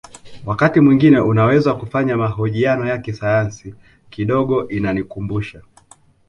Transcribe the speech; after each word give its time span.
Wakati 0.45 0.79
mwingine 0.79 1.19
unaweza 1.19 1.73
kufanya 1.73 2.17
mahojiano 2.17 2.85
ya 2.87 2.97
kisayansi 2.97 3.75
kidogo 4.09 4.67
inanikumbusha 4.67 5.61